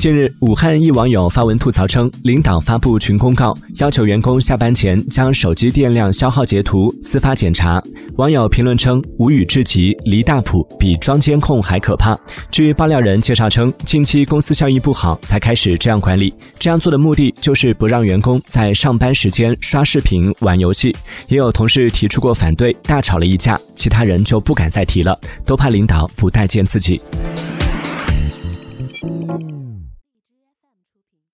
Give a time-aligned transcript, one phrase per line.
[0.00, 7.82] 近日武汉一网友发文吐槽称领导发布群公告要求员工下班前将手机电量消耗截图私发检查
[8.14, 12.18] 网友评论称无语至极离大谱比装监控还可怕。
[12.50, 16.32] 据爆料人介绍称近期公司效益不好才开始这样管理。
[16.58, 20.96] 这样做的目的就是不让员工在上班时间刷视频玩游戏
[21.28, 25.14] 也有同事提出过反对大吵了一架其他人就不敢再提了。
[25.44, 26.98] 都怕领导不待见自己。